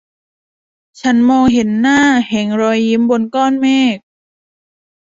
[1.01, 1.99] ฉันมองเห็นหน้า
[2.29, 3.97] แห่งรอยยิ้มบนก้อนเมฆ